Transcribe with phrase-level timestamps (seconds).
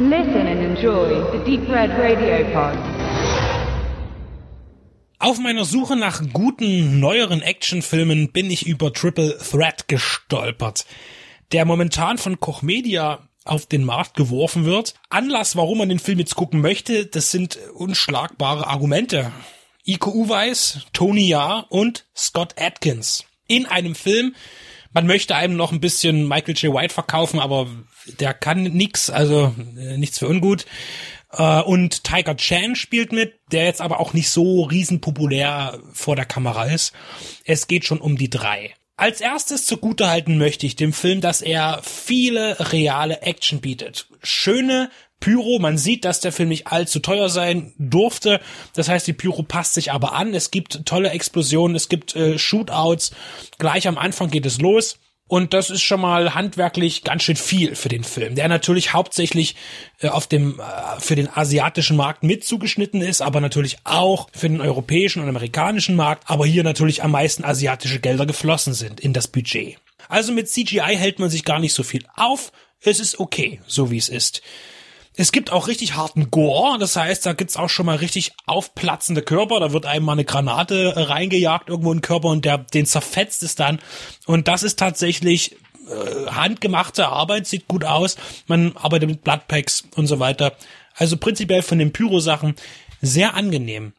[0.00, 2.78] Listen and enjoy the Deep Red Radio Pod.
[5.18, 10.86] Auf meiner Suche nach guten, neueren Actionfilmen bin ich über Triple Threat gestolpert,
[11.50, 14.94] der momentan von Koch Media auf den Markt geworfen wird.
[15.10, 19.32] Anlass, warum man den Film jetzt gucken möchte, das sind unschlagbare Argumente.
[19.84, 23.24] Iko Uweis, Tony Ja und Scott Atkins.
[23.48, 24.36] In einem Film,
[24.92, 26.74] man möchte einem noch ein bisschen Michael J.
[26.74, 27.68] White verkaufen, aber
[28.20, 30.66] der kann nix, also äh, nichts für ungut.
[31.32, 36.24] Äh, und Tiger Chan spielt mit, der jetzt aber auch nicht so riesenpopulär vor der
[36.24, 36.92] Kamera ist.
[37.44, 38.74] Es geht schon um die drei.
[38.96, 44.08] Als erstes zugutehalten möchte ich dem Film, dass er viele reale Action bietet.
[44.24, 48.40] Schöne Pyro, man sieht, dass der Film nicht allzu teuer sein durfte.
[48.74, 50.34] Das heißt, die Pyro passt sich aber an.
[50.34, 53.12] Es gibt tolle Explosionen, es gibt äh, Shootouts.
[53.58, 54.98] Gleich am Anfang geht es los.
[55.28, 59.56] Und das ist schon mal handwerklich ganz schön viel für den Film, der natürlich hauptsächlich
[60.00, 64.48] äh, auf dem äh, für den asiatischen Markt mit zugeschnitten ist, aber natürlich auch für
[64.48, 69.12] den europäischen und amerikanischen Markt, aber hier natürlich am meisten asiatische Gelder geflossen sind in
[69.12, 69.76] das Budget.
[70.08, 72.50] Also mit CGI hält man sich gar nicht so viel auf.
[72.80, 74.40] Es ist okay, so wie es ist.
[75.20, 79.20] Es gibt auch richtig harten Gore, das heißt, da gibt's auch schon mal richtig aufplatzende
[79.20, 82.86] Körper, da wird einem mal eine Granate reingejagt irgendwo in den Körper und der den
[82.86, 83.80] zerfetzt es dann
[84.26, 85.56] und das ist tatsächlich
[85.88, 88.16] äh, handgemachte Arbeit, sieht gut aus.
[88.46, 90.52] Man arbeitet mit Bloodpacks und so weiter.
[90.94, 92.54] Also prinzipiell von den Pyro-Sachen
[93.00, 93.94] sehr angenehm.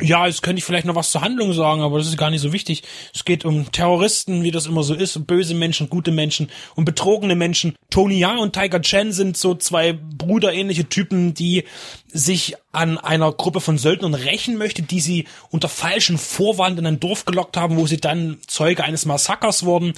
[0.00, 2.40] Ja, jetzt könnte ich vielleicht noch was zur Handlung sagen, aber das ist gar nicht
[2.40, 2.82] so wichtig.
[3.14, 7.36] Es geht um Terroristen, wie das immer so ist, böse Menschen, gute Menschen und betrogene
[7.36, 7.76] Menschen.
[7.90, 11.64] Tony Yang und Tiger Chen sind so zwei bruderähnliche Typen, die
[12.08, 16.98] sich an einer Gruppe von Söldnern rächen möchte, die sie unter falschen Vorwand in ein
[16.98, 19.94] Dorf gelockt haben, wo sie dann Zeuge eines Massakers wurden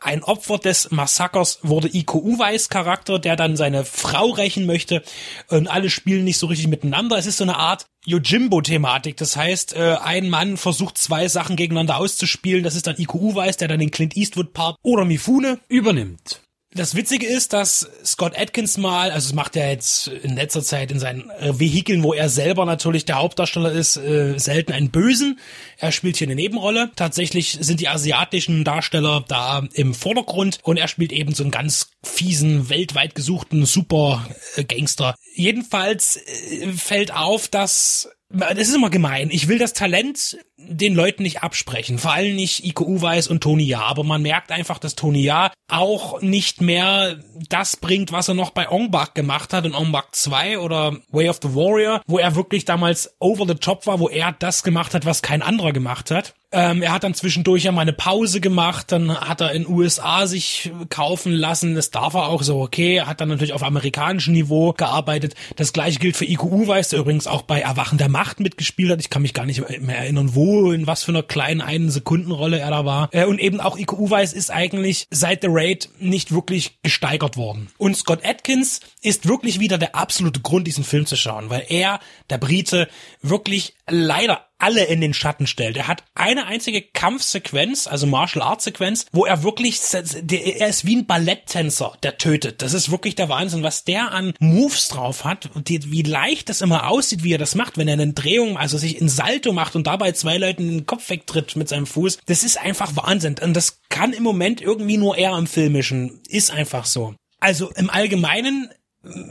[0.00, 5.02] ein Opfer des Massakers wurde Iko Uweis Charakter, der dann seine Frau rächen möchte
[5.48, 7.16] und alle spielen nicht so richtig miteinander.
[7.16, 9.16] Es ist so eine Art Yojimbo-Thematik.
[9.16, 12.64] Das heißt, äh, ein Mann versucht zwei Sachen gegeneinander auszuspielen.
[12.64, 16.40] Das ist dann Iko Uweis, der dann den Clint Eastwood-Part oder Mifune übernimmt.
[16.78, 20.92] Das Witzige ist, dass Scott Atkins mal, also es macht er jetzt in letzter Zeit
[20.92, 25.40] in seinen äh, Vehikeln, wo er selber natürlich der Hauptdarsteller ist, äh, selten einen Bösen.
[25.78, 26.92] Er spielt hier eine Nebenrolle.
[26.94, 31.90] Tatsächlich sind die asiatischen Darsteller da im Vordergrund und er spielt eben so einen ganz
[32.04, 35.16] fiesen, weltweit gesuchten Super-Gangster.
[35.34, 39.30] Jedenfalls äh, fällt auf, dass das ist immer gemein.
[39.30, 41.98] Ich will das Talent den Leuten nicht absprechen.
[41.98, 43.82] Vor allem nicht Iko Uweis und Tony Ja.
[43.82, 48.50] Aber man merkt einfach, dass Tony Ja auch nicht mehr das bringt, was er noch
[48.50, 52.18] bei Ong Bak gemacht hat in Ong Bak 2 oder Way of the Warrior, wo
[52.18, 55.72] er wirklich damals over the top war, wo er das gemacht hat, was kein anderer
[55.72, 56.34] gemacht hat.
[56.50, 60.26] Ähm, er hat dann zwischendurch ja mal eine Pause gemacht, dann hat er in USA
[60.26, 64.72] sich kaufen lassen, das darf er auch so, okay, hat dann natürlich auf amerikanischem Niveau
[64.72, 65.34] gearbeitet.
[65.56, 69.00] Das gleiche gilt für Iko Uweis, der übrigens auch bei Erwachen der Macht mitgespielt hat.
[69.00, 72.58] Ich kann mich gar nicht mehr erinnern, wo, in was für einer kleinen einen Sekundenrolle
[72.58, 73.10] er da war.
[73.12, 77.68] Äh, und eben auch Iko Uweis ist eigentlich seit The Raid nicht wirklich gesteigert worden.
[77.76, 82.00] Und Scott Atkins ist wirklich wieder der absolute Grund, diesen Film zu schauen, weil er,
[82.30, 82.88] der Brite,
[83.20, 85.76] wirklich leider alle in den Schatten stellt.
[85.76, 90.96] Er hat eine einzige Kampfsequenz, also Martial Arts Sequenz, wo er wirklich, er ist wie
[90.96, 92.62] ein Balletttänzer, der tötet.
[92.62, 96.60] Das ist wirklich der Wahnsinn, was der an Moves drauf hat und wie leicht das
[96.60, 99.76] immer aussieht, wie er das macht, wenn er eine Drehung, also sich in Salto macht
[99.76, 102.18] und dabei zwei Leuten den Kopf wegtritt mit seinem Fuß.
[102.26, 106.20] Das ist einfach Wahnsinn und das kann im Moment irgendwie nur er am Filmischen.
[106.28, 107.14] Ist einfach so.
[107.40, 108.68] Also im Allgemeinen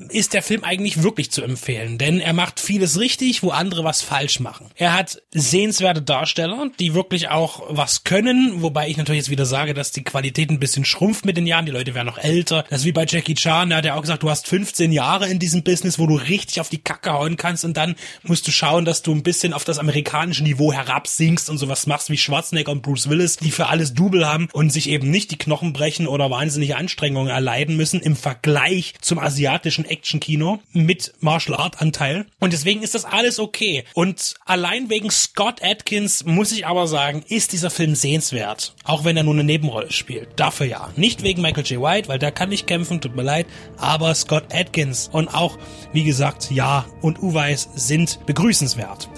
[0.10, 4.02] ist der Film eigentlich wirklich zu empfehlen, denn er macht vieles richtig, wo andere was
[4.02, 4.68] falsch machen.
[4.76, 9.74] Er hat sehenswerte Darsteller, die wirklich auch was können, wobei ich natürlich jetzt wieder sage,
[9.74, 12.64] dass die Qualität ein bisschen schrumpft mit den Jahren, die Leute werden noch älter.
[12.70, 15.28] Das ist wie bei Jackie Chan, der hat ja auch gesagt, du hast 15 Jahre
[15.28, 17.66] in diesem Business, wo du richtig auf die Kacke hauen kannst.
[17.66, 21.58] Und dann musst du schauen, dass du ein bisschen auf das amerikanische Niveau herabsinkst und
[21.58, 25.12] sowas machst wie Schwarzenegger und Bruce Willis, die für alles Double haben und sich eben
[25.12, 30.59] nicht die Knochen brechen oder wahnsinnige Anstrengungen erleiden müssen im Vergleich zum asiatischen asiatischen Actionkino
[30.71, 32.25] mit Martial Art Anteil.
[32.39, 33.83] Und deswegen ist das alles okay.
[33.94, 38.75] Und allein wegen Scott Atkins muss ich aber sagen, ist dieser Film sehenswert.
[38.83, 40.30] Auch wenn er nur eine Nebenrolle spielt.
[40.36, 40.89] Dafür ja.
[40.95, 41.81] Nicht wegen Michael J.
[41.81, 43.48] White, weil der kann nicht kämpfen, tut mir leid.
[43.77, 45.57] Aber Scott Atkins und auch,
[45.92, 49.10] wie gesagt, ja und Uweis sind begrüßenswert.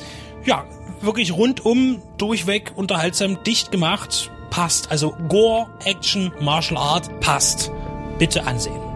[0.46, 0.66] Ja,
[1.02, 4.90] wirklich rundum, durchweg, unterhaltsam, dicht gemacht, passt.
[4.90, 7.72] Also Gore, Action, Martial Art, passt.
[8.18, 8.89] Bitte ansehen.